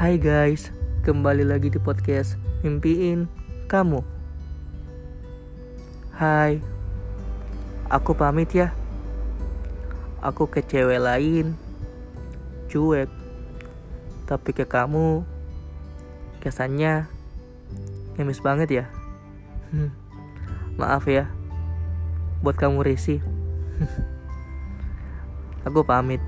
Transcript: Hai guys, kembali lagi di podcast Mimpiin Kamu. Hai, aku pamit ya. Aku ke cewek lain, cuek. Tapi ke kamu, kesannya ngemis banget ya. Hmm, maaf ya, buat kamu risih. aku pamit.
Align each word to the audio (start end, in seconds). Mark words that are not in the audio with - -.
Hai 0.00 0.16
guys, 0.16 0.72
kembali 1.04 1.44
lagi 1.44 1.68
di 1.68 1.76
podcast 1.76 2.40
Mimpiin 2.64 3.28
Kamu. 3.68 4.00
Hai, 6.16 6.56
aku 7.84 8.16
pamit 8.16 8.48
ya. 8.48 8.72
Aku 10.24 10.48
ke 10.48 10.64
cewek 10.64 11.04
lain, 11.04 11.52
cuek. 12.72 13.12
Tapi 14.24 14.50
ke 14.56 14.64
kamu, 14.64 15.20
kesannya 16.40 17.04
ngemis 18.16 18.40
banget 18.40 18.68
ya. 18.72 18.84
Hmm, 19.68 19.92
maaf 20.80 21.04
ya, 21.12 21.28
buat 22.40 22.56
kamu 22.56 22.88
risih. 22.88 23.20
aku 25.68 25.84
pamit. 25.84 26.24